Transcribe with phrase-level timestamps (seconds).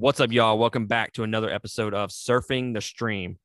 [0.00, 0.56] What's up, y'all?
[0.56, 3.38] Welcome back to another episode of Surfing the Stream,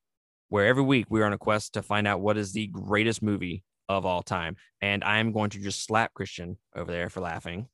[0.48, 3.62] where every week we're on a quest to find out what is the greatest movie
[3.90, 4.56] of all time.
[4.80, 7.68] And I'm going to just slap Christian over there for laughing.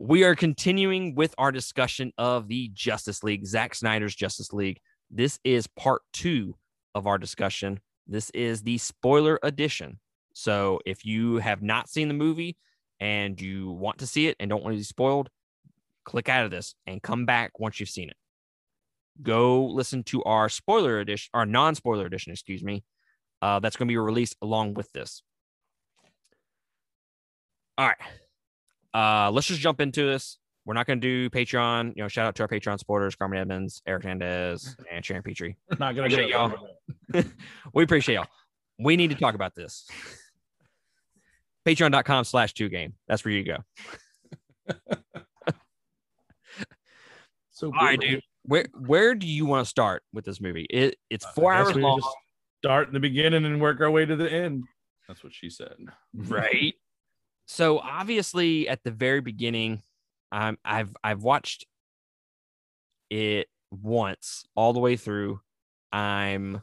[0.00, 4.80] we are continuing with our discussion of the Justice League, Zack Snyder's Justice League.
[5.08, 6.56] This is part two
[6.96, 7.78] of our discussion.
[8.08, 10.00] This is the spoiler edition.
[10.34, 12.56] So if you have not seen the movie
[12.98, 15.30] and you want to see it and don't want to be spoiled,
[16.04, 18.16] click out of this and come back once you've seen it.
[19.22, 22.84] Go listen to our spoiler edition, our non spoiler edition, excuse me.
[23.42, 25.22] Uh, that's going to be released along with this.
[27.78, 27.96] All right.
[28.92, 30.38] Uh, let's just jump into this.
[30.66, 31.96] We're not going to do Patreon.
[31.96, 35.56] You know, shout out to our Patreon supporters, Carmen Edmonds, Eric Hernandez, and Sharon Petrie.
[35.78, 36.52] Not going to do y'all.
[37.74, 38.26] we appreciate y'all.
[38.78, 39.88] We need to talk about this.
[41.66, 42.94] Patreon.com slash two game.
[43.08, 43.56] That's where you go.
[47.60, 48.22] So All right, dude.
[48.44, 50.66] Where where do you want to start with this movie?
[50.70, 52.16] It it's four I hours we long, just
[52.64, 54.64] Start in the beginning and work our way to the end.
[55.06, 55.76] That's what she said.
[56.14, 56.74] right?
[57.46, 59.82] So obviously, at the very beginning,
[60.32, 61.66] um, I've I've watched
[63.10, 65.42] it once all the way through.
[65.92, 66.62] I'm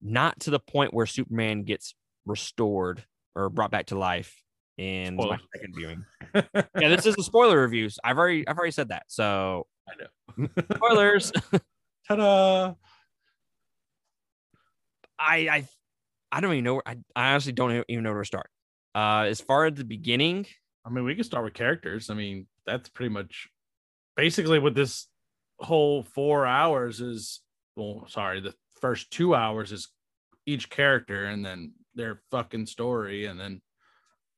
[0.00, 1.94] not to the point where Superman gets
[2.26, 3.04] restored
[3.36, 4.41] or brought back to life
[4.78, 6.04] in my second viewing.
[6.34, 7.98] yeah, this is a spoiler reviews.
[8.02, 9.04] I've already I've already said that.
[9.08, 10.48] So I know.
[10.74, 11.32] spoilers.
[12.08, 12.74] Ta-da!
[15.18, 15.68] I I
[16.30, 16.74] I don't even know.
[16.74, 18.48] Where, I, I honestly don't even know where to start.
[18.94, 20.46] Uh, as far as the beginning,
[20.84, 22.10] I mean, we can start with characters.
[22.10, 23.48] I mean, that's pretty much
[24.16, 25.08] basically what this
[25.58, 27.40] whole four hours is.
[27.76, 29.88] Well, sorry, the first two hours is
[30.46, 33.60] each character and then their fucking story, and then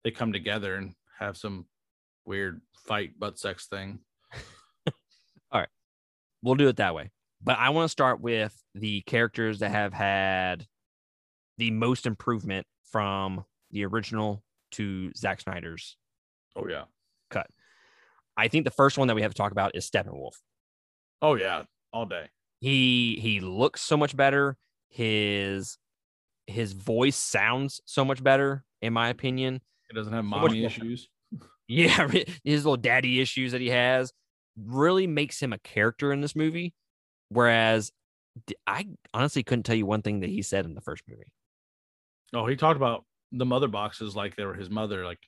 [0.05, 1.67] they come together and have some
[2.27, 3.99] weird fight butt sex thing.
[5.51, 5.69] All right.
[6.43, 7.11] We'll do it that way.
[7.43, 10.67] But I want to start with the characters that have had
[11.59, 14.43] the most improvement from the original
[14.73, 15.97] to Zack Snyder's
[16.57, 16.85] Oh yeah.
[17.31, 17.47] cut.
[18.37, 20.35] I think the first one that we have to talk about is Steppenwolf.
[21.23, 21.65] Oh yeah.
[21.93, 22.27] All day.
[22.61, 24.57] He he looks so much better.
[24.89, 25.79] His
[26.47, 29.61] his voice sounds so much better, in my opinion.
[29.95, 30.67] It doesn't have mommy more.
[30.67, 31.09] issues.
[31.67, 32.09] Yeah,
[32.45, 34.13] his little daddy issues that he has
[34.55, 36.75] really makes him a character in this movie.
[37.31, 37.91] Whereas
[38.67, 41.33] I honestly couldn't tell you one thing that he said in the first movie.
[42.35, 45.21] Oh, he talked about the mother boxes like they were his mother, like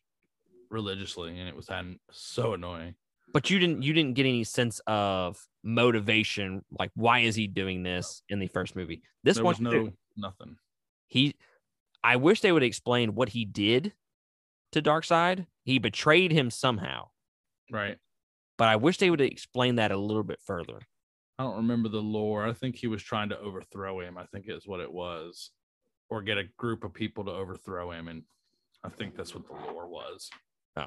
[0.70, 1.70] religiously, and it was
[2.10, 2.96] so annoying.
[3.32, 7.82] But you didn't you didn't get any sense of motivation, like why is he doing
[7.82, 9.00] this in the first movie?
[9.24, 9.88] This there one no
[10.18, 10.56] nothing.
[11.06, 11.34] he
[12.04, 13.94] I wish they would explain what he did
[14.72, 15.46] to Darkseid.
[15.64, 17.08] He betrayed him somehow,
[17.70, 17.98] Right.
[18.58, 20.80] but I wish they would explain that a little bit further.
[21.38, 22.46] I don't remember the lore.
[22.46, 24.16] I think he was trying to overthrow him.
[24.16, 25.50] I think is what it was,
[26.08, 28.22] or get a group of people to overthrow him, and
[28.84, 30.30] I think that's what the lore was.
[30.76, 30.86] Oh,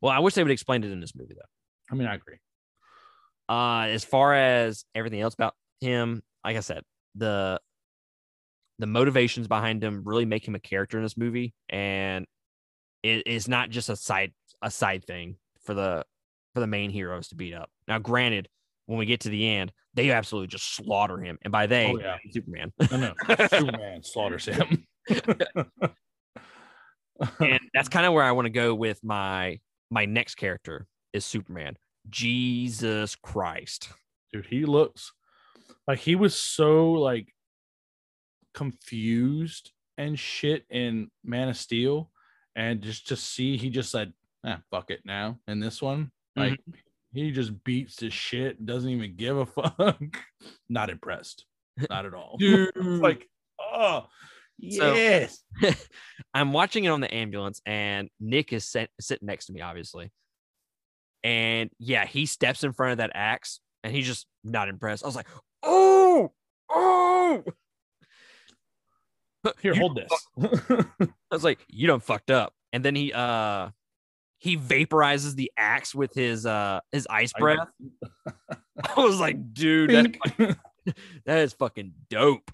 [0.00, 1.48] well, I wish they would explain it in this movie though.
[1.90, 2.38] I mean, I agree.
[3.48, 6.82] Uh, as far as everything else about him, like I said,
[7.14, 7.60] the
[8.78, 12.26] the motivations behind him really make him a character in this movie, and
[13.02, 16.04] it is not just a side a side thing for the
[16.54, 17.70] for the main heroes to beat up.
[17.88, 18.48] Now, granted,
[18.86, 21.98] when we get to the end, they absolutely just slaughter him, and by they, Oh,
[21.98, 22.16] yeah.
[22.30, 22.72] Superman.
[22.90, 23.14] I know
[23.48, 24.84] Superman slaughters him.
[27.38, 29.58] and that's kind of where I want to go with my
[29.90, 31.76] my next character is Superman.
[32.08, 33.90] Jesus Christ.
[34.32, 35.12] Dude, he looks
[35.86, 37.28] like he was so like
[38.54, 42.10] confused and shit in Man of Steel,
[42.60, 44.12] and just to see he just said,
[44.44, 46.60] "Ah, fuck it now." In this one, like
[47.12, 49.98] he just beats his shit, doesn't even give a fuck.
[50.68, 51.46] Not impressed,
[51.88, 52.38] not at all.
[52.76, 53.28] Like,
[53.58, 54.06] oh
[54.70, 55.42] So- yes,
[56.34, 60.10] I'm watching it on the ambulance, and Nick is sit- sitting next to me, obviously.
[61.24, 65.02] And yeah, he steps in front of that axe, and he's just not impressed.
[65.04, 65.28] I was like,
[65.62, 66.32] "Oh,
[66.70, 67.42] oh!"
[69.62, 70.10] here, hold this.
[71.00, 73.70] I was like, "You done fucked up." And then he uh
[74.38, 77.68] he vaporizes the axe with his uh his ice breath.
[78.96, 80.56] I was like, "Dude, that's fucking-
[81.26, 82.50] that is fucking dope."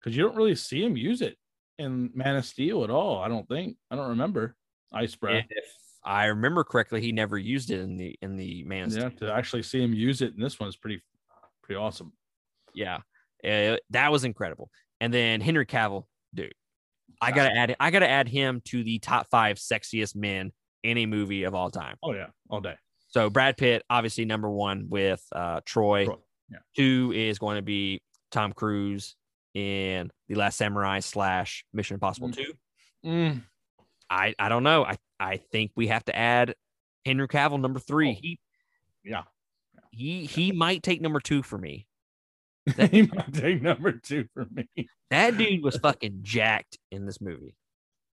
[0.00, 1.38] because you don't really see him use it
[1.78, 3.18] in Man of Steel at all.
[3.20, 3.76] I don't think.
[3.90, 4.54] I don't remember
[4.92, 5.46] ice breath.
[5.48, 5.64] If
[6.04, 8.90] I remember correctly, he never used it in the in the Man.
[8.90, 11.02] Yeah, to actually see him use it in this one is pretty,
[11.62, 12.12] pretty awesome.
[12.74, 12.98] yeah,
[13.42, 14.70] Uh, that was incredible.
[15.04, 16.54] And then Henry Cavill, dude,
[17.20, 20.50] I gotta add I gotta add him to the top five sexiest men
[20.82, 21.96] in a movie of all time.
[22.02, 22.76] Oh yeah, all day.
[23.08, 26.06] So Brad Pitt, obviously number one with uh, Troy.
[26.06, 26.16] Troy,
[26.50, 26.58] yeah.
[26.74, 29.14] Two is going to be Tom Cruise
[29.52, 32.36] in The Last Samurai slash Mission Impossible Mm.
[32.36, 32.52] Two.
[33.04, 33.42] Mm,
[34.08, 34.86] I I don't know.
[34.86, 36.54] I I think we have to add
[37.04, 38.12] Henry Cavill number three.
[38.12, 38.18] Oh.
[38.22, 38.38] He
[39.04, 39.24] yeah.
[39.90, 41.88] he he might take number two for me.
[42.90, 44.68] he might take number two for me.
[45.10, 47.54] That dude was fucking jacked in this movie.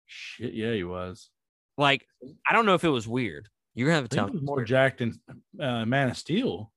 [0.07, 1.29] Shit, yeah, he was.
[1.77, 2.05] Like
[2.49, 3.47] I don't know if it was weird.
[3.75, 4.39] You're gonna have I to tell me.
[4.41, 5.19] more jacked in
[5.61, 6.71] uh, Man of Steel.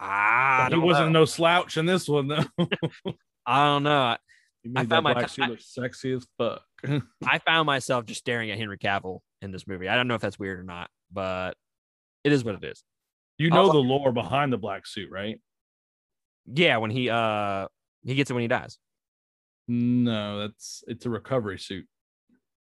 [0.00, 1.20] Ah, I he wasn't know.
[1.20, 2.44] no slouch in this one though.
[3.46, 3.92] I don't know.
[3.92, 4.18] I
[4.64, 6.62] made found that my- black suit I- look sexy as fuck.
[7.26, 9.88] I found myself just staring at Henry Cavill in this movie.
[9.88, 11.54] I don't know if that's weird or not, but
[12.24, 12.82] it is what it is.
[13.38, 13.72] you know Oh.
[13.72, 15.38] the lore behind the black suit, right?
[16.46, 17.68] Yeah, when he uh
[18.02, 18.78] he gets it when he dies.
[19.68, 21.86] No, that's it's a recovery suit.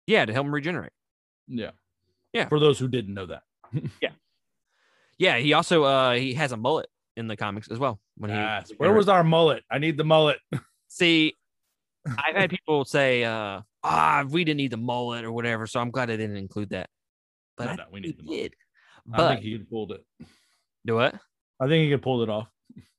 [0.07, 0.91] Yeah, to help him regenerate.
[1.47, 1.71] Yeah.
[2.33, 2.47] Yeah.
[2.47, 3.44] For those who didn't know that.
[4.01, 4.12] Yeah,
[5.18, 6.88] Yeah, he also uh he has a mullet
[7.18, 8.00] in the comics as well.
[8.18, 8.71] When he Yes.
[8.77, 9.63] Where was our mullet?
[9.71, 10.38] I need the mullet.
[10.88, 11.33] see
[12.07, 15.91] I've had people say uh ah we didn't need the mullet or whatever, so I'm
[15.91, 16.89] glad I didn't include that.
[17.57, 18.41] But No, I no, we need the he mullet.
[18.44, 18.53] did.
[19.13, 20.06] I But think he pulled it.
[20.85, 21.15] do what?
[21.59, 22.47] I think he could pull it off.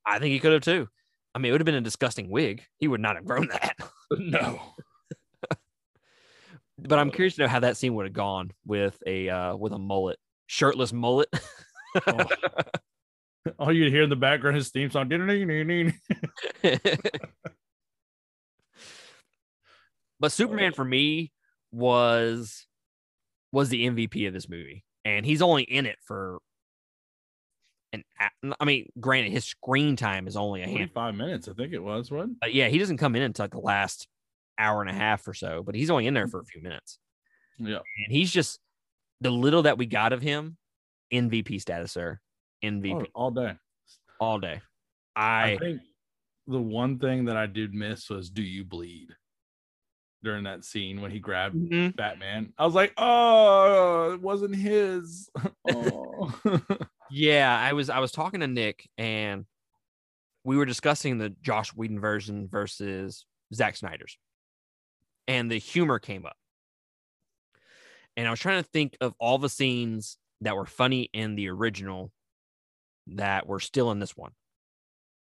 [0.06, 0.88] I think he could have too.
[1.34, 2.62] I mean, it would have been a disgusting wig.
[2.78, 3.76] He would not have grown that.
[4.10, 4.60] no.
[6.78, 9.72] But I'm curious to know how that scene would have gone with a uh with
[9.72, 11.28] a mullet, shirtless mullet.
[12.06, 12.24] Oh.
[13.58, 15.10] All you'd hear in the background is theme song.
[20.18, 21.32] but Superman for me
[21.70, 22.66] was
[23.52, 26.38] was the MVP of this movie, and he's only in it for
[27.92, 28.04] an.
[28.60, 31.82] I mean, granted, his screen time is only a hand, 45 minutes, I think it
[31.82, 32.10] was.
[32.10, 32.28] What?
[32.50, 34.06] yeah, he doesn't come in until like the last
[34.58, 35.62] hour and a half or so.
[35.62, 36.98] But he's only in there for a few minutes,
[37.58, 37.76] Yeah.
[38.04, 38.58] and he's just
[39.20, 40.56] the little that we got of him,
[41.12, 42.18] MVP status, sir,
[42.64, 43.54] MVP All, all day.
[44.20, 44.60] all day.
[45.14, 45.80] I I think
[46.46, 49.10] the one thing that I did miss was Do You Bleed
[50.24, 51.94] during that scene when he grabbed Mhm.
[51.96, 52.52] Batman.
[52.56, 55.28] I was like, oh, it wasn't his.
[55.74, 56.40] oh.
[57.12, 59.44] Yeah, I was I was talking to Nick and
[60.44, 64.16] we were discussing the Joss Whedon version versus Zack Snyder's.
[65.28, 66.36] And the humor came up.
[68.16, 71.48] And I was trying to think of all the scenes that were funny in the
[71.48, 72.10] original
[73.08, 74.32] that were still in this one.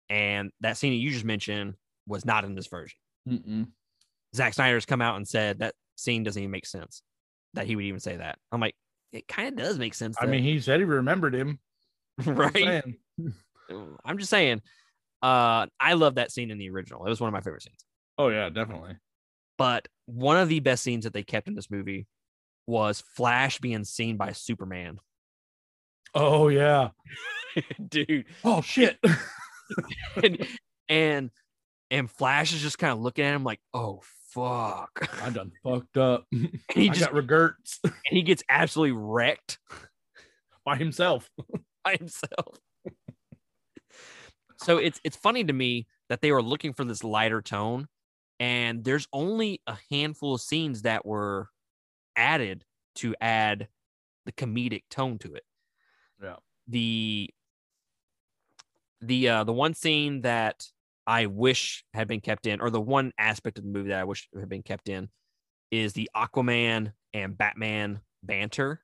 [0.09, 1.75] And that scene that you just mentioned
[2.07, 2.97] was not in this version.
[3.29, 3.69] Mm-mm.
[4.35, 7.03] Zack Snyder's come out and said that scene doesn't even make sense.
[7.55, 8.39] That he would even say that.
[8.51, 8.75] I'm like,
[9.13, 10.17] it kind of does make sense.
[10.21, 11.59] I though." mean, he said he remembered him.
[12.19, 12.85] I'm right?
[14.05, 14.63] I'm just saying.
[15.23, 17.07] Uh, I love that scene in the original.
[17.07, 17.85] It was one of my favorite scenes.
[18.19, 18.97] Oh, yeah, definitely.
[19.57, 22.07] But one of the best scenes that they kept in this movie
[22.67, 24.99] was Flash being seen by Superman.
[26.15, 26.91] Oh, yeah.
[27.89, 28.27] Dude.
[28.45, 28.99] Oh, shit.
[30.23, 30.47] And,
[30.89, 31.31] and
[31.93, 34.01] and Flash is just kind of looking at him like, oh
[34.31, 35.09] fuck.
[35.23, 36.27] I done fucked up.
[36.33, 39.59] And he I just got regrets and he gets absolutely wrecked
[40.65, 41.31] by himself.
[41.85, 42.59] By himself.
[44.57, 47.89] so it's it's funny to me that they were looking for this lighter tone,
[48.41, 51.49] and there's only a handful of scenes that were
[52.17, 52.65] added
[52.97, 53.69] to add
[54.27, 55.45] the comedic tone to it.
[56.23, 56.37] Yeah.
[56.69, 57.31] The
[59.01, 60.67] the uh the one scene that
[61.07, 64.05] I wish had been kept in, or the one aspect of the movie that I
[64.05, 65.09] wish had been kept in,
[65.71, 68.83] is the Aquaman and Batman banter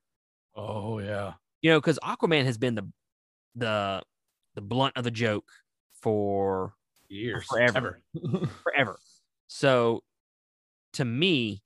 [0.59, 1.35] Oh, yeah.
[1.63, 2.91] You know, because Aquaman has been the
[3.55, 4.03] the
[4.55, 5.51] the blunt of the joke
[6.03, 6.75] for
[7.09, 7.47] Years.
[7.49, 8.03] forever.
[8.15, 8.47] Ever.
[8.63, 8.99] forever.
[9.47, 10.03] So
[10.95, 11.63] to me,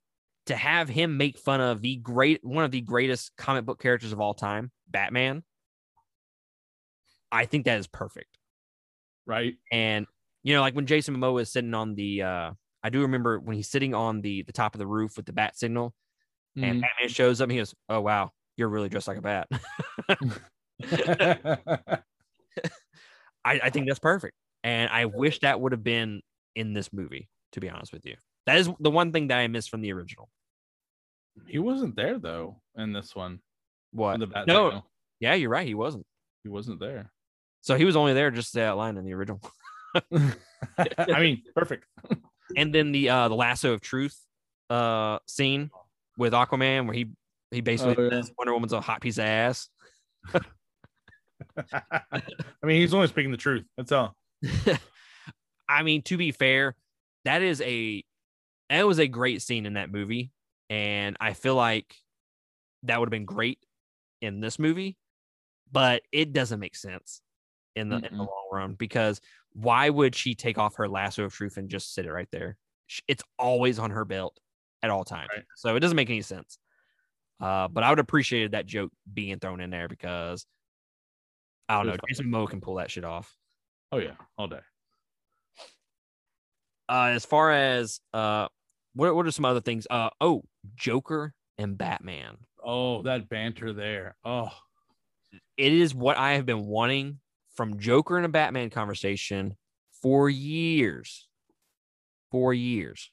[0.46, 4.12] to have him make fun of the great one of the greatest comic book characters
[4.12, 5.42] of all time, Batman,
[7.30, 8.38] I think that is perfect.
[9.26, 9.54] right?
[9.70, 10.06] And
[10.42, 13.56] you know, like when Jason Momoa is sitting on the uh I do remember when
[13.56, 15.94] he's sitting on the the top of the roof with the bat signal
[16.56, 16.80] and Mhm.
[16.82, 19.48] Batman shows up and he goes, Oh wow, you're really dressed like a bat.
[23.44, 24.34] I, I think that's perfect.
[24.64, 26.22] And I wish that would have been
[26.54, 28.14] in this movie, to be honest with you.
[28.46, 30.28] That is the one thing that I missed from the original.
[31.46, 33.40] he wasn't there though in this one.
[33.92, 34.20] What?
[34.46, 34.84] no,
[35.20, 35.66] yeah, you're right.
[35.66, 36.06] He wasn't.
[36.42, 37.10] he wasn't there.
[37.60, 39.40] So he was only there just to say that line in the original.
[39.94, 41.84] I mean, perfect.
[42.56, 44.18] And then the uh the lasso of truth
[44.70, 45.70] uh scene
[46.16, 47.10] with Aquaman where he
[47.52, 48.10] he basically Oh, yeah.
[48.22, 49.68] says Wonder Woman's a hot piece of ass.
[51.56, 52.02] I
[52.64, 53.64] mean, he's only speaking the truth.
[53.76, 54.16] That's all.
[55.68, 56.74] I mean, to be fair,
[57.24, 58.02] that is a
[58.70, 60.32] that was a great scene in that movie,
[60.70, 61.94] and I feel like
[62.84, 63.58] that would have been great
[64.20, 64.96] in this movie.
[65.70, 67.20] but it doesn't make sense
[67.76, 69.20] in the in the long run because
[69.54, 72.56] why would she take off her lasso of truth and just sit it right there?
[73.08, 74.38] It's always on her belt
[74.82, 75.44] at all times, Right.
[75.56, 76.58] so it doesn't make any sense.
[77.40, 80.46] Uh, but I would appreciate that joke being thrown in there because
[81.68, 81.96] I don't know.
[82.08, 83.34] Jason Momoa can pull that shit off.
[83.90, 84.60] Oh yeah, all day.
[86.88, 88.48] Uh, as far as uh,
[88.94, 89.86] what what are some other things?
[89.88, 90.42] Uh, oh,
[90.76, 92.36] Joker and Batman.
[92.64, 94.16] Oh, that banter there.
[94.24, 94.50] Oh,
[95.56, 97.18] it is what I have been wanting
[97.54, 99.56] from Joker and a Batman conversation
[100.02, 101.28] for years.
[102.30, 103.10] For years.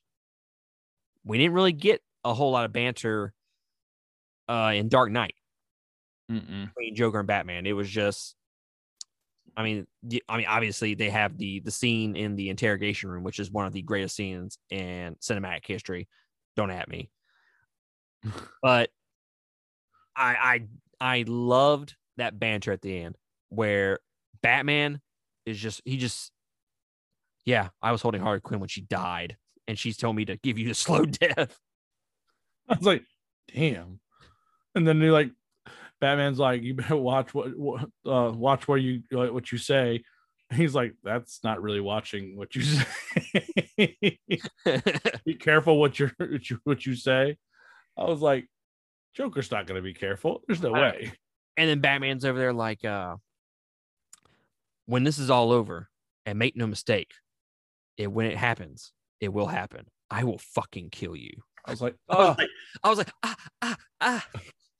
[1.23, 3.33] We didn't really get a whole lot of banter
[4.49, 5.35] uh, in Dark Knight
[6.29, 6.67] Mm-mm.
[6.67, 7.65] between Joker and Batman.
[7.65, 8.35] It was just,
[9.55, 9.87] I mean,
[10.27, 13.65] I mean, obviously they have the the scene in the interrogation room, which is one
[13.65, 16.07] of the greatest scenes in cinematic history.
[16.55, 17.09] Don't at me,
[18.61, 18.89] but
[20.15, 20.65] I
[20.99, 23.15] I I loved that banter at the end
[23.49, 23.99] where
[24.41, 24.99] Batman
[25.45, 26.31] is just he just
[27.45, 29.37] yeah, I was holding Harley Quinn when she died,
[29.67, 31.59] and she's told me to give you the slow death.
[32.67, 33.03] I was like,
[33.53, 33.99] damn.
[34.79, 35.31] And then they're like,
[35.99, 37.49] Batman's like, you better watch what,
[38.05, 40.05] uh, watch where you uh, what you say.
[40.53, 42.61] He's like, that's not really watching what you
[43.27, 44.17] say.
[45.25, 47.35] be careful what you're what you what you say.
[47.97, 48.47] I was like,
[49.13, 50.43] Joker's not gonna be careful.
[50.47, 51.11] There's no I- way.
[51.57, 53.17] and then Batman's over there like, uh,
[54.85, 55.89] when this is all over,
[56.25, 57.11] and make no mistake,
[57.97, 59.87] it when it happens, it will happen.
[60.09, 61.33] I will fucking kill you.
[61.65, 62.49] I was like, I was oh, like,
[62.81, 64.27] I was like, ah, ah, ah.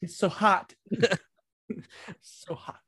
[0.01, 0.73] It's so hot.
[2.21, 2.79] so hot.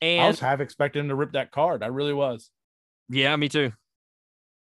[0.00, 1.82] I And was half expecting him to rip that card.
[1.82, 2.50] I really was.
[3.08, 3.72] yeah, me too.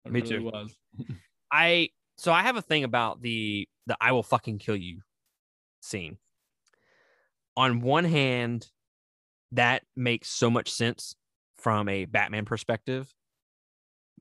[0.07, 0.45] I Me really too.
[0.45, 0.76] Was.
[1.52, 5.00] I so I have a thing about the the I will fucking kill you
[5.81, 6.19] scene.
[7.57, 8.69] On one hand,
[9.52, 11.14] that makes so much sense
[11.57, 13.12] from a Batman perspective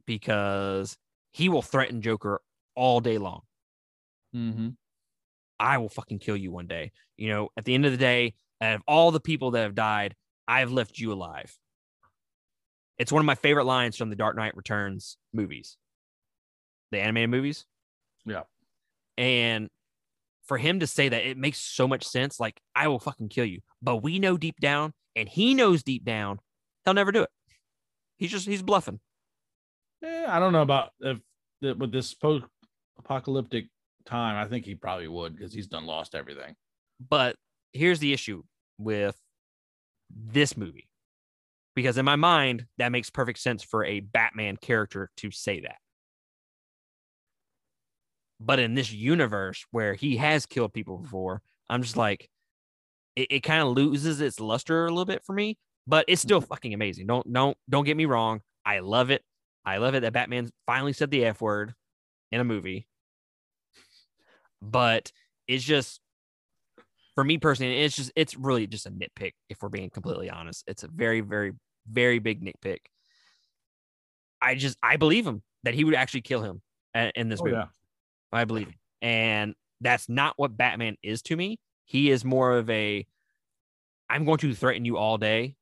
[0.05, 0.97] because
[1.31, 2.41] he will threaten Joker
[2.75, 3.41] all day long.
[4.35, 4.69] Mm-hmm.
[5.59, 6.91] I will fucking kill you one day.
[7.17, 9.75] You know, at the end of the day, out of all the people that have
[9.75, 10.15] died,
[10.47, 11.55] I've left you alive.
[12.97, 15.77] It's one of my favorite lines from the Dark Knight Returns movies,
[16.91, 17.65] the animated movies.
[18.25, 18.43] Yeah.
[19.17, 19.69] And
[20.45, 22.39] for him to say that, it makes so much sense.
[22.39, 23.61] Like, I will fucking kill you.
[23.81, 26.39] But we know deep down, and he knows deep down,
[26.85, 27.29] he'll never do it.
[28.17, 28.99] He's just, he's bluffing.
[30.01, 31.19] Yeah, I don't know about if
[31.61, 32.45] with this post
[32.97, 33.65] apocalyptic
[34.07, 34.37] time.
[34.37, 36.55] I think he probably would because he's done lost everything.
[37.09, 37.35] But
[37.73, 38.43] here's the issue
[38.77, 39.15] with
[40.09, 40.87] this movie.
[41.75, 45.75] Because in my mind, that makes perfect sense for a Batman character to say that.
[48.39, 52.29] But in this universe where he has killed people before, I'm just like,
[53.15, 56.39] it, it kind of loses its luster a little bit for me, but it's still
[56.39, 56.47] mm-hmm.
[56.47, 57.07] fucking amazing.
[57.07, 58.41] Don't don't don't get me wrong.
[58.65, 59.23] I love it.
[59.65, 61.73] I love it that Batman finally said the F word
[62.31, 62.87] in a movie.
[64.61, 65.11] But
[65.47, 66.01] it's just
[67.15, 70.63] for me personally, it's just it's really just a nitpick, if we're being completely honest.
[70.67, 71.53] It's a very, very,
[71.89, 72.79] very big nitpick.
[74.41, 76.61] I just I believe him that he would actually kill him
[77.15, 77.57] in this Oh, movie.
[77.57, 77.65] yeah.
[78.31, 78.75] I believe him.
[79.01, 81.59] And that's not what Batman is to me.
[81.85, 83.05] He is more of a
[84.09, 85.55] I'm going to threaten you all day,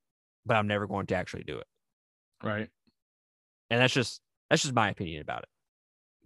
[0.46, 1.68] but I'm never going to actually do it.
[2.44, 2.70] Right.
[3.70, 5.50] And that's just that's just my opinion about it.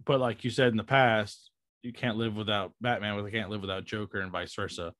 [0.04, 1.50] But like you said in the past,
[1.82, 3.16] you can't live without Batman.
[3.16, 4.92] With can't live without Joker, and vice versa.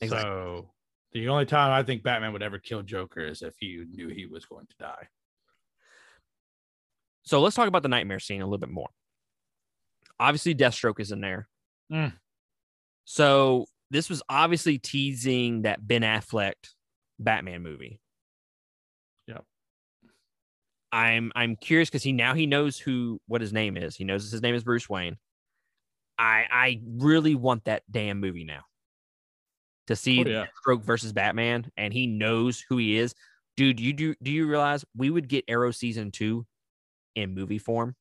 [0.00, 0.30] Exactly.
[0.30, 0.70] So
[1.12, 4.26] the only time I think Batman would ever kill Joker is if he knew he
[4.26, 5.08] was going to die.
[7.22, 8.88] So let's talk about the nightmare scene a little bit more.
[10.20, 11.48] Obviously, Deathstroke is in there.
[11.92, 12.12] Mm.
[13.04, 16.54] So this was obviously teasing that Ben Affleck
[17.18, 18.00] Batman movie.
[19.26, 19.44] Yep.
[20.92, 23.96] I'm I'm curious because he now he knows who what his name is.
[23.96, 25.16] He knows his name is Bruce Wayne.
[26.18, 28.62] I I really want that damn movie now.
[29.88, 30.46] To see Oh, yeah.
[30.66, 33.14] Deathstroke versus Batman, and he knows who he is.
[33.56, 36.46] Dude, you do do you realize we would get Arrow season two
[37.14, 37.94] in movie form?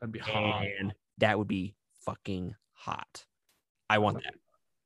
[0.00, 0.64] That'd be hot.
[0.80, 1.74] and that would be
[2.04, 3.24] fucking hot.
[3.88, 4.34] I want that.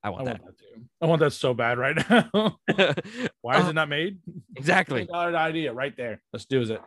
[0.03, 0.85] I I want want that too.
[1.03, 2.31] I want that so bad right now.
[3.41, 4.19] Why is Uh, it not made?
[4.57, 5.07] exactly?
[5.11, 6.23] Got an idea right there.
[6.33, 6.81] Let's do it.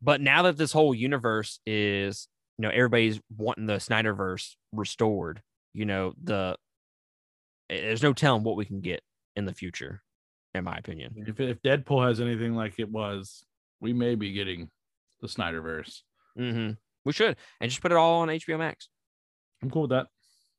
[0.00, 2.28] But now that this whole universe is,
[2.58, 5.42] you know, everybody's wanting the Snyderverse restored.
[5.74, 6.56] You know, the
[7.68, 9.02] there's no telling what we can get
[9.34, 10.02] in the future,
[10.54, 11.14] in my opinion.
[11.26, 13.44] If if Deadpool has anything like it was,
[13.80, 14.70] we may be getting
[15.20, 16.00] the Snyderverse.
[16.36, 16.70] hmm
[17.04, 18.88] We should, and just put it all on HBO Max.
[19.62, 20.06] I'm cool with that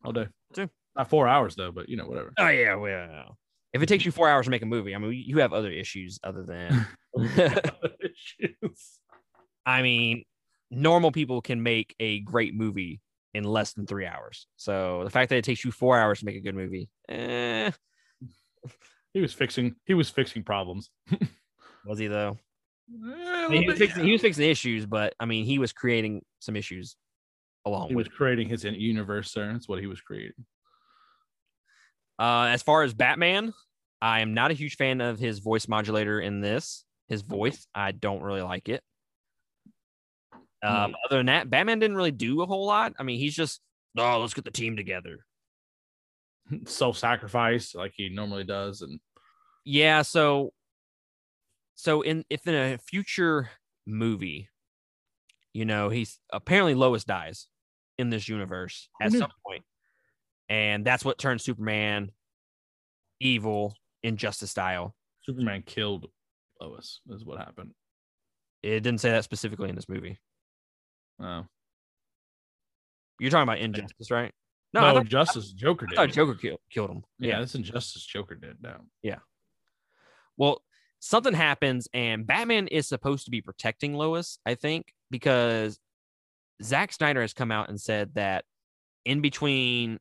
[0.04, 0.27] all day.
[0.54, 0.70] Too.
[0.96, 2.34] Not four hours though, but you know whatever.
[2.38, 3.38] Oh yeah, well,
[3.74, 5.72] If it takes you four hours to make a movie, I mean, you have other
[5.72, 6.88] issues other than.
[8.00, 9.00] Issues.
[9.66, 10.24] I mean,
[10.69, 13.01] normal people can make a great movie
[13.33, 14.47] in less than three hours.
[14.55, 17.71] So the fact that it takes you four hours to make a good movie, eh,
[19.13, 19.75] he was fixing.
[19.86, 20.89] He was fixing problems.
[21.86, 22.38] was he though?
[23.50, 26.95] He, was fixing, he was fixing issues, but I mean, he was creating some issues
[27.65, 28.07] along He with.
[28.07, 29.51] was creating his universe there.
[29.51, 30.45] That's what he was creating.
[32.19, 33.53] Uh, as far as Batman,
[34.01, 36.86] I am not a huge fan of his voice modulator in this.
[37.09, 38.81] His voice, I don't really like it.
[40.64, 42.94] Um, other than that, Batman didn't really do a whole lot.
[42.98, 43.62] I mean, he's just,
[43.98, 45.20] oh, let's get the team together.
[46.66, 49.00] Self-sacrifice like he normally does, and
[49.66, 50.54] Yeah, so
[51.76, 53.50] so in if in a future
[53.86, 54.50] movie,
[55.54, 57.48] you know, he's apparently Lois dies
[57.98, 59.64] in this universe at some point.
[60.50, 62.12] And that's what turns Superman
[63.20, 64.96] evil in Justice style.
[65.24, 66.08] Superman killed
[66.62, 67.02] Lois.
[67.10, 67.72] Is what happened.
[68.64, 70.20] It didn't say that specifically in this movie.
[71.21, 71.45] Oh.
[73.19, 74.31] You're talking about Injustice, right?
[74.74, 76.12] No, No, thought, Justice Joker did.
[76.12, 77.03] Joker killed, killed him.
[77.19, 77.39] yeah, yeah.
[77.39, 78.57] this Injustice Joker did.
[78.62, 78.75] No.
[79.01, 79.19] Yeah.
[80.38, 80.62] Well,
[81.00, 85.79] something happens, and Batman is supposed to be protecting Lois, I think, because
[86.62, 88.45] Zack Snyder has come out and said that
[89.05, 90.00] in between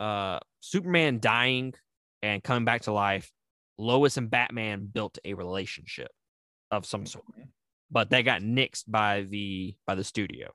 [0.00, 1.74] uh, Superman dying
[2.22, 3.30] and coming back to life,
[3.78, 6.10] Lois and Batman built a relationship
[6.70, 7.24] of some sort,
[7.90, 10.52] but that got nixed by the by the studio.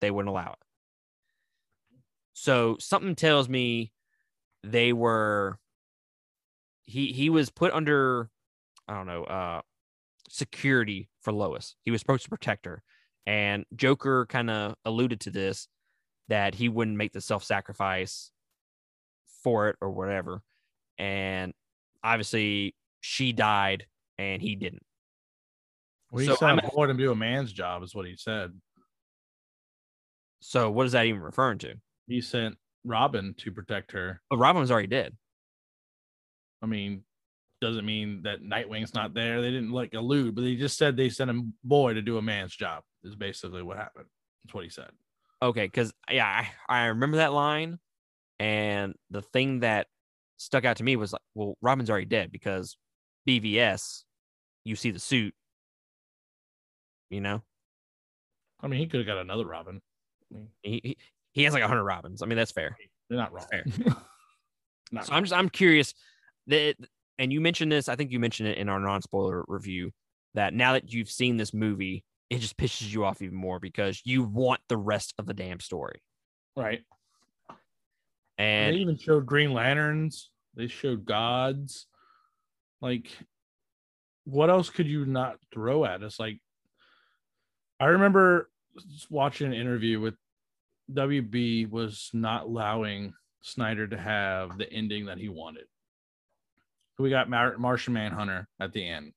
[0.00, 0.66] They wouldn't allow it.
[2.32, 3.92] So something tells me
[4.64, 5.58] they were
[6.84, 8.30] he he was put under
[8.88, 9.60] I don't know uh
[10.28, 11.76] security for Lois.
[11.84, 12.82] He was supposed to protect her.
[13.26, 15.68] And Joker kind of alluded to this
[16.28, 18.32] that he wouldn't make the self-sacrifice
[19.42, 20.42] for it or whatever.
[20.98, 21.52] And
[22.02, 23.86] obviously she died
[24.18, 24.82] and he didn't.
[26.12, 28.52] Well, he So said I'm- I'm to do a man's job, is what he said.
[30.40, 31.80] So what is that even referring to?
[32.06, 34.20] He sent Robin to protect her.
[34.28, 35.16] But Robin was already dead.
[36.60, 37.04] I mean,
[37.60, 39.40] doesn't mean that Nightwing's not there.
[39.40, 42.22] They didn't like allude, but they just said they sent a boy to do a
[42.22, 42.82] man's job.
[43.04, 44.06] Is basically what happened.
[44.44, 44.90] That's what he said.
[45.40, 46.26] Okay, because yeah,
[46.68, 47.78] I, I remember that line,
[48.38, 49.86] and the thing that
[50.36, 52.76] stuck out to me was like, well, Robin's already dead because
[53.28, 54.04] BVS,
[54.64, 55.34] you see the suit,
[57.12, 57.42] you know,
[58.60, 59.80] I mean, he could have got another Robin.
[60.30, 60.96] I mean, he he,
[61.32, 62.22] he has like hundred Robins.
[62.22, 62.76] I mean, that's fair.
[63.08, 63.46] they're not wrong.
[63.50, 63.64] Fair.
[64.92, 65.94] not So I'm just I'm curious
[66.46, 66.76] that,
[67.18, 67.88] and you mentioned this.
[67.88, 69.90] I think you mentioned it in our non spoiler review
[70.34, 74.00] that now that you've seen this movie, it just pisses you off even more because
[74.04, 76.02] you want the rest of the damn story.
[76.56, 76.80] right.
[78.38, 80.30] And they even showed Green Lanterns.
[80.54, 81.86] They showed gods.
[82.80, 83.08] Like,
[84.24, 86.18] what else could you not throw at us?
[86.18, 86.40] Like,
[87.82, 88.48] I remember
[89.10, 90.14] watching an interview with
[90.92, 95.64] WB was not allowing Snyder to have the ending that he wanted.
[96.96, 99.14] We got Mar- Martian Manhunter at the end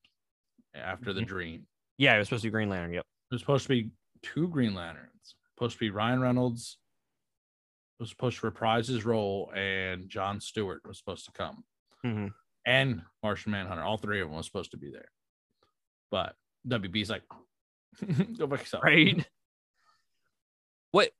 [0.74, 1.68] after the dream.
[2.00, 2.94] yeah, it was supposed to be Green Lantern.
[2.94, 3.06] Yep.
[3.30, 3.92] It was supposed to be
[4.24, 5.36] two Green Lanterns.
[5.56, 6.80] Supposed to be Ryan Reynolds
[8.00, 11.64] was supposed to reprise his role, and John Stewart was supposed to come,
[12.04, 12.34] Mhm.
[12.66, 13.84] and Martian Manhunter.
[13.84, 15.12] All three of them was supposed to be there,
[16.10, 16.36] but
[16.68, 17.24] WB's like,
[18.38, 18.84] go back yourself.
[18.84, 19.26] right?
[20.92, 21.12] what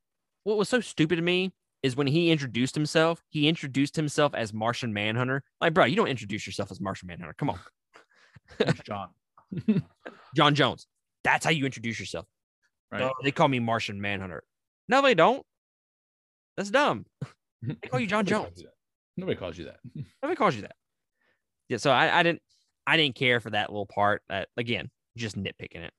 [0.44, 1.52] what was so stupid to me
[1.84, 5.44] is when he introduced himself, he introduced himself as Martian Manhunter.
[5.62, 7.36] Like, bro, you don't introduce yourself as Martian Manhunter.
[7.38, 7.60] Come on.
[8.84, 9.10] John.
[10.36, 10.88] John Jones.
[11.24, 12.26] That's how you introduce yourself.
[12.92, 13.02] Right.
[13.04, 14.44] Oh, they call me Martian Manhunter.
[14.88, 15.46] No, they don't.
[16.58, 17.06] That's dumb.
[17.68, 18.62] They call you John Nobody calls Jones.
[18.62, 18.68] you.
[19.18, 19.78] Nobody calls you that.
[20.22, 20.76] Nobody calls you that.
[21.68, 22.42] Yeah, so I, I didn't
[22.86, 24.22] I didn't care for that little part.
[24.30, 25.92] That again, just nitpicking it.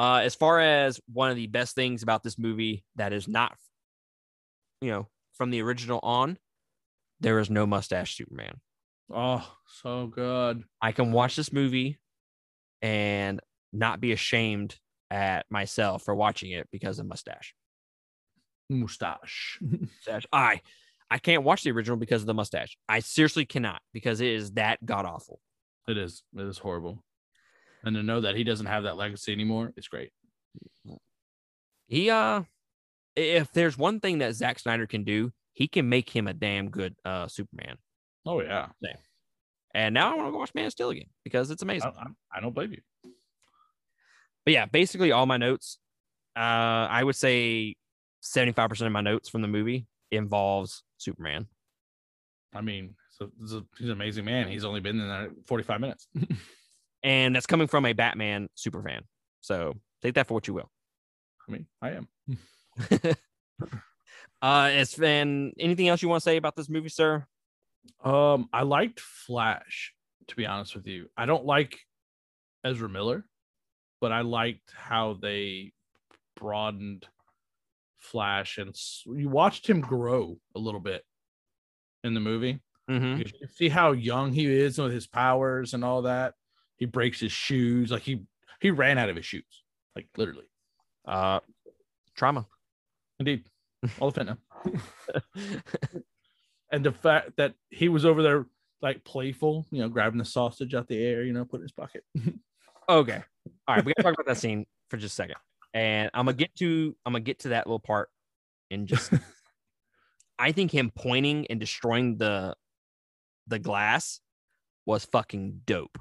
[0.00, 3.54] Uh, as far as one of the best things about this movie that is not,
[4.80, 6.38] you know, from the original on,
[7.20, 8.62] there is no mustache Superman.
[9.12, 10.64] Oh, so good.
[10.80, 11.98] I can watch this movie
[12.80, 13.40] and
[13.74, 14.74] not be ashamed
[15.10, 17.54] at myself for watching it because of mustache.
[18.70, 19.58] Mustache.
[19.60, 20.26] Mustache.
[20.32, 20.62] I
[21.10, 22.78] I can't watch the original because of the mustache.
[22.88, 25.40] I seriously cannot because it is that god awful.
[25.88, 26.22] it is.
[26.34, 27.04] It is horrible.
[27.84, 30.10] And to know that he doesn't have that legacy anymore, it's great.
[31.86, 32.42] He uh
[33.16, 36.70] if there's one thing that Zack Snyder can do, he can make him a damn
[36.70, 37.76] good uh Superman.
[38.26, 38.68] Oh yeah.
[39.74, 41.92] And now I want to watch Man of Steel again because it's amazing.
[41.96, 42.80] I, I don't blame you.
[44.44, 45.78] But yeah, basically all my notes,
[46.36, 46.40] uh,
[46.90, 47.76] I would say
[48.22, 51.46] 75% of my notes from the movie involves Superman.
[52.54, 54.48] I mean, So he's, a, he's an amazing man.
[54.48, 56.08] He's only been in there 45 minutes.
[57.02, 59.02] And that's coming from a Batman super fan.
[59.40, 60.70] So take that for what you will.
[61.48, 62.08] I mean, I am.
[64.42, 67.26] uh as fan anything else you want to say about this movie, sir?
[68.04, 69.94] Um, I liked Flash,
[70.28, 71.08] to be honest with you.
[71.16, 71.78] I don't like
[72.64, 73.24] Ezra Miller,
[74.00, 75.72] but I liked how they
[76.36, 77.06] broadened
[77.98, 78.74] Flash and
[79.06, 81.04] you watched him grow a little bit
[82.02, 82.60] in the movie.
[82.90, 83.20] Mm-hmm.
[83.20, 86.34] You see how young he is with his powers and all that.
[86.80, 88.22] He breaks his shoes, like he
[88.60, 89.62] he ran out of his shoes,
[89.94, 90.50] like literally.
[91.06, 91.38] Uh
[92.16, 92.46] trauma.
[93.20, 93.44] Indeed,
[94.00, 95.62] all the fentanyl.
[96.72, 98.46] and the fact that he was over there
[98.82, 101.72] like playful, you know, grabbing the sausage out the air, you know, put in his
[101.72, 102.02] pocket.
[102.88, 103.22] Okay.
[103.68, 105.36] All right, we gotta talk about that scene for just a second.
[105.74, 108.08] And I'm gonna get to I'm gonna get to that little part
[108.68, 109.12] in just
[110.40, 112.56] I think him pointing and destroying the
[113.46, 114.20] the glass
[114.86, 115.98] was fucking dope.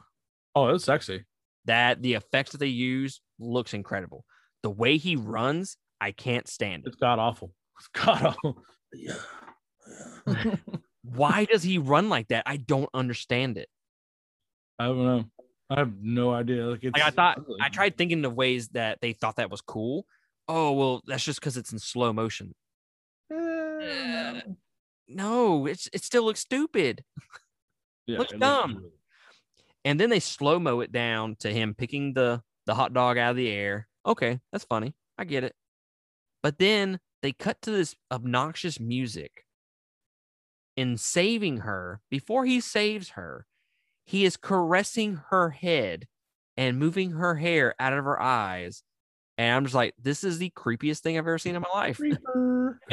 [0.64, 1.26] Oh, it was sexy.
[1.66, 4.26] That the effects that they use looks incredible.
[4.64, 6.90] The way he runs, I can't stand it.
[6.90, 7.54] It's god awful.
[7.80, 8.64] It's god awful.
[8.94, 9.16] Yeah.
[11.04, 12.44] Why does he run like that?
[12.46, 13.70] I don't understand it.
[14.78, 15.26] I don't know.
[15.70, 16.66] I have no idea.
[16.66, 17.58] Like, it's Like I thought ugly.
[17.62, 20.06] I tried thinking of ways that they thought that was cool.
[20.48, 22.54] Oh, well, that's just because it's in slow motion.
[23.32, 24.42] Eh,
[25.08, 27.04] No, it's it still looks stupid.
[28.08, 28.78] yeah, looks it dumb.
[28.78, 28.92] really-
[29.86, 33.32] And then they slow mo it down to him picking the the hot dog out
[33.32, 33.88] of the air.
[34.06, 34.94] Okay, that's funny.
[35.18, 35.56] I get it.
[36.44, 39.46] But then they cut to this obnoxious music.
[40.78, 43.46] In saving her, before he saves her,
[44.06, 46.08] he is caressing her head
[46.56, 48.84] and moving her hair out of her eyes.
[49.38, 52.00] And I'm just like, this is the creepiest thing I've ever seen in my life.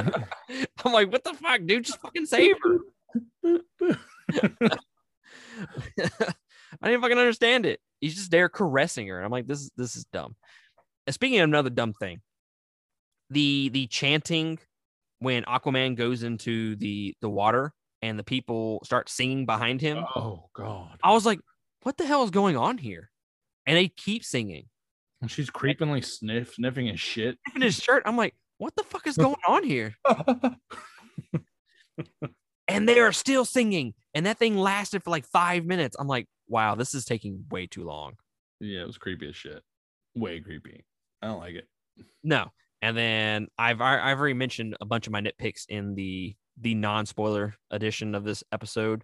[0.84, 1.84] I'm like, what the fuck, dude?
[1.84, 2.78] Just fucking save her.
[6.82, 7.80] I didn't fucking understand it.
[8.00, 9.16] He's just there caressing her.
[9.16, 10.36] And I'm like, this is this is dumb.
[11.06, 12.20] And speaking of another dumb thing,
[13.30, 14.58] the the chanting
[15.18, 20.04] when Aquaman goes into the the water and the people start singing behind him.
[20.14, 20.98] oh god.
[21.02, 21.40] I was like,
[21.82, 23.10] what the hell is going on here?
[23.66, 24.66] And they keep singing.
[25.22, 27.38] And she's creepingly sniff sniffing his shit.
[27.54, 29.94] In his shirt, I'm like, what the fuck is going on here?
[32.68, 33.94] And they are still singing.
[34.12, 35.96] And that thing lasted for like five minutes.
[35.98, 38.14] I'm like, wow, this is taking way too long.
[38.60, 39.62] yeah, it was creepy as shit.
[40.14, 40.84] Way creepy.
[41.22, 41.68] I don't like it.
[42.22, 42.52] No.
[42.82, 47.54] And then I've I've already mentioned a bunch of my nitpicks in the the non-spoiler
[47.70, 49.02] edition of this episode.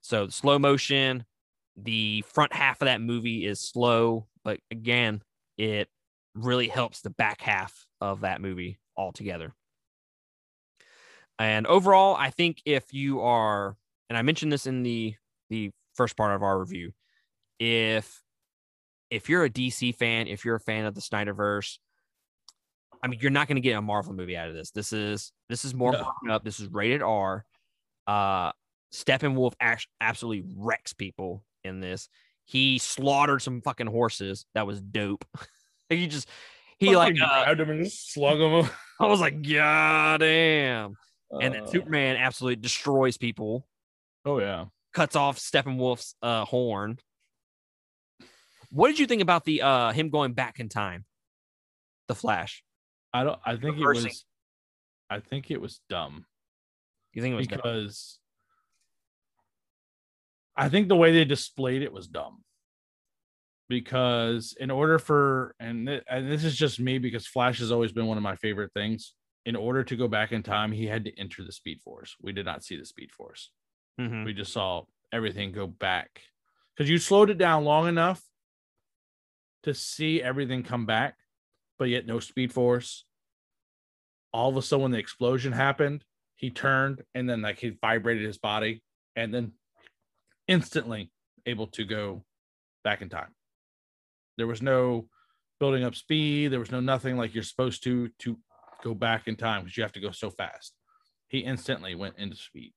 [0.00, 1.24] So slow motion,
[1.76, 5.22] the front half of that movie is slow, but again,
[5.56, 5.88] it
[6.34, 9.52] really helps the back half of that movie altogether.
[11.38, 13.76] And overall, I think if you are,
[14.08, 15.14] and I mentioned this in the
[15.50, 16.92] the first part of our review,
[17.58, 18.22] if
[19.10, 21.78] if you're a DC fan, if you're a fan of the Snyderverse,
[23.02, 24.70] I mean, you're not going to get a Marvel movie out of this.
[24.70, 26.34] This is this is more No.
[26.34, 26.44] up.
[26.44, 27.44] This is rated R.
[28.06, 28.52] Uh,
[28.94, 29.52] Steppenwolf
[30.00, 32.08] absolutely wrecks people in this.
[32.46, 34.46] He slaughtered some fucking horses.
[34.54, 35.24] That was dope.
[35.90, 36.28] he just
[36.78, 38.70] he like uh, grabbed him and just slung him.
[39.00, 40.94] I was like, God damn.
[41.30, 43.66] And then Uh, Superman absolutely destroys people,
[44.24, 44.66] Oh yeah.
[44.92, 46.98] Cuts off Steppenwolf's uh horn.
[48.70, 51.04] What did you think about the uh him going back in time?
[52.08, 52.62] The Flash.
[53.12, 53.38] I don't.
[53.44, 54.24] I think it was.
[55.10, 56.26] I think it was dumb
[57.14, 57.56] You think it was dumb?
[57.56, 58.18] because
[60.54, 62.42] I think the way they displayed it was dumb.
[63.68, 67.92] Because in order for and th- and this is just me because Flash has always
[67.92, 69.14] been one of my favorite things.
[69.46, 72.16] In order to go back in time, he had to enter the Speed Force.
[72.20, 73.50] We did not see the Speed Force.
[73.98, 74.24] Mhm.
[74.24, 76.22] We just saw everything go back
[76.74, 78.22] because you slowed it down long enough
[79.64, 81.18] to see everything come back,
[81.78, 83.04] but yet no speed force.
[84.32, 86.04] All of a sudden, when the explosion happened,
[86.36, 88.82] he turned and then like he vibrated his body
[89.16, 89.54] and then
[90.46, 91.10] instantly
[91.46, 92.24] able to go
[92.84, 93.34] back in time.
[94.36, 95.08] There was no
[95.58, 96.48] building up speed.
[96.48, 98.38] There was no nothing like you're supposed to to
[98.82, 100.74] go back in time because you have to go so fast.
[101.28, 102.72] He instantly went into speed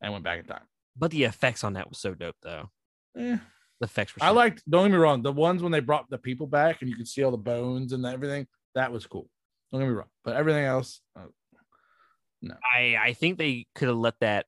[0.00, 0.64] and went back in time.
[0.96, 2.70] But the effects on that was so dope, though.
[3.16, 3.38] Eh,
[3.80, 4.22] The effects were.
[4.24, 4.62] I liked.
[4.68, 5.22] Don't get me wrong.
[5.22, 7.92] The ones when they brought the people back and you could see all the bones
[7.92, 8.46] and everything.
[8.74, 9.28] That was cool.
[9.72, 10.08] Don't get me wrong.
[10.24, 11.26] But everything else, uh,
[12.74, 14.46] I I think they could have let that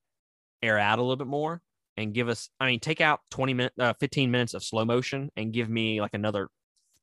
[0.63, 1.61] air out a little bit more
[1.97, 2.49] and give us.
[2.59, 6.01] I mean, take out twenty minutes, uh, fifteen minutes of slow motion, and give me
[6.01, 6.49] like another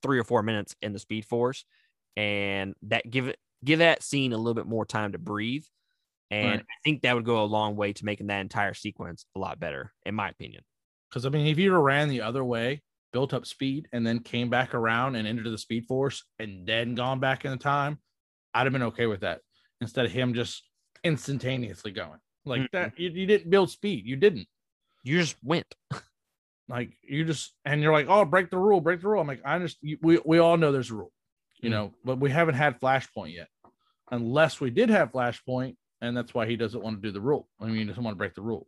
[0.01, 1.65] three or four minutes in the Speed Force,
[2.17, 5.65] and that give it give that scene a little bit more time to breathe.
[6.31, 6.59] And Right.
[6.59, 9.59] I think that would go a long way to making that entire sequence a lot
[9.59, 10.63] better, in my opinion.
[11.09, 14.49] Because I mean, if you ran the other way, built up speed, and then came
[14.49, 17.99] back around and into the speed force, and then gone back in the time,
[18.53, 19.41] I'd have been okay with that.
[19.81, 20.63] Instead of him just
[21.03, 22.71] instantaneously going like Mhm.
[22.73, 24.05] that, you, you didn't build speed.
[24.05, 24.47] You didn't.
[25.03, 25.75] You just went.
[26.67, 29.21] Like you just and you're like, oh, break the rule, break the rule.
[29.21, 29.97] I'm like, I understand.
[30.03, 31.11] We we all know there's a rule,
[31.61, 31.73] you Mhm.
[31.73, 33.47] know, but we haven't had Flashpoint yet,
[34.11, 37.47] unless we did have Flashpoint, and that's why he doesn't want to do the rule.
[37.59, 38.67] I mean, he doesn't want to break the rule.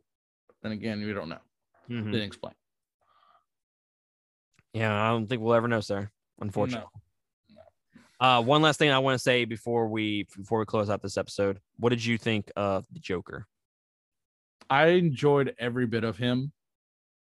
[0.62, 1.40] Then again, we don't know.
[1.88, 2.12] Mhm.
[2.12, 2.54] Didn't explain.
[4.72, 6.10] Yeah, I don't think we'll ever know, sir.
[6.40, 6.88] Unfortunately.
[7.50, 7.62] No.
[8.20, 11.16] Uh, one last thing I want to say before we before we close out this
[11.18, 11.60] episode.
[11.78, 13.46] What did you think of the Joker?
[14.70, 16.52] I enjoyed every bit of him,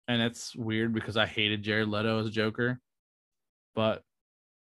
[0.08, 2.80] and it's weird because I hated Jared Leto as a Joker,
[3.74, 4.02] but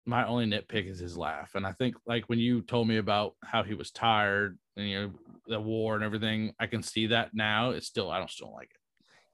[0.08, 1.56] my only nitpick is his laugh.
[1.56, 5.02] And I think like when you told me about how he was tired and you
[5.02, 5.12] know
[5.48, 7.72] the war and everything, I can see that now.
[7.72, 8.80] It's still I don't still like it.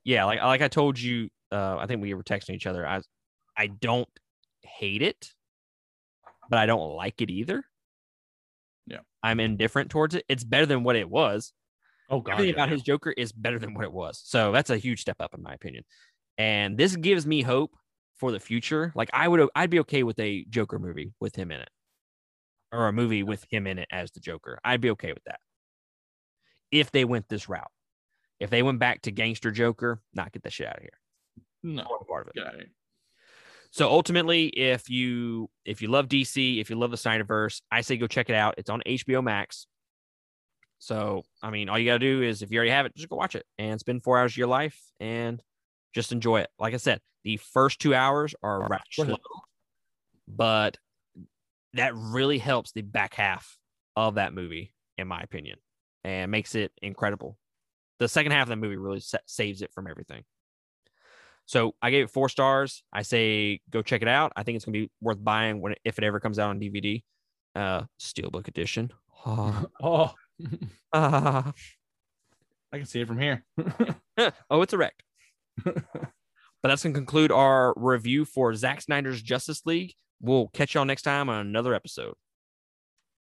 [0.04, 2.86] Yeah, like like I told you, uh, I think we were texting each other.
[2.88, 3.02] I
[3.56, 4.10] I don't
[4.64, 5.32] hate it,
[6.50, 7.64] but I don't like it either.
[8.88, 9.00] Yeah.
[9.22, 10.26] I'm indifferent towards it.
[10.28, 11.54] It's better than what it was.
[12.10, 12.64] Oh god, Everything yeah.
[12.64, 14.22] about his Joker is better than what it was.
[14.26, 15.84] So that's a huge step up in my opinion.
[16.38, 17.72] And this gives me hope
[18.24, 18.94] for the future.
[18.96, 21.70] Like I would I'd be okay with a Joker movie with him in it.
[22.72, 24.60] Or a movie with him in it as the Joker.
[24.64, 25.42] I'd be okay with that.
[26.72, 27.70] If they went this route.
[28.40, 30.98] If they went back to gangster Joker, not get that shit out of here.
[31.64, 32.42] no I want a part of it.
[32.42, 32.70] of here.
[33.72, 37.98] So ultimately, if you if you love DC, if you love the Snyderverse, I say
[37.98, 38.56] go check it out.
[38.58, 39.68] It's on HBO Max.
[40.80, 43.18] So I mean, all you gotta do is if you already have it, just go
[43.18, 45.44] watch it and spend four hours of your life and
[45.94, 46.50] just enjoy it.
[46.58, 49.18] Like I said, the first two hours are rather slow,
[50.28, 50.78] but
[51.74, 53.58] that really helps the back half
[53.96, 55.58] of that movie, in my opinion,
[56.04, 57.38] and makes it incredible.
[58.00, 60.24] The second half of the movie really sa- saves it from everything.
[61.46, 62.84] So I gave it four stars.
[62.94, 64.32] I say go check it out.
[64.36, 67.04] I think it's gonna be worth buying when if it ever comes out on DVD,
[67.56, 68.92] uh, steelbook edition.
[69.26, 70.12] Ah, Oh,
[70.94, 71.54] ah.
[72.74, 73.46] I can see it from here.
[74.50, 74.96] oh, it's a wreck.
[76.64, 79.94] But that's gonna conclude our review for Zack Snyder's Justice League.
[80.22, 82.16] We'll catch y'all next time on another episode.